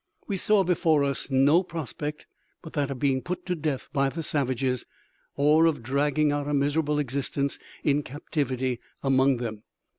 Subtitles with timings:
[0.27, 2.25] We saw before us no prospect
[2.63, 4.83] but that of being put to death by the savages,
[5.35, 9.61] or of dragging out a miserable existence in captivity among them.